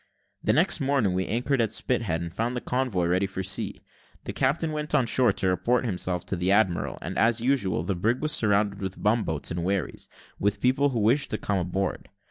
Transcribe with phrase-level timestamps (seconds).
[0.43, 3.83] The next morning we anchored at Spithead, and found the convoy ready for sea.
[4.23, 7.93] The captain went on shore to report himself to the admiral, and, as usual, the
[7.93, 10.09] brig was surrounded with bum boats and wherries,
[10.39, 12.09] with people who wished to come on board.